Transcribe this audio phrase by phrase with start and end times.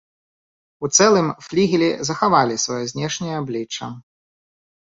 [0.85, 3.93] У цэлым флігелі захавалі сваё знешняе аблічча.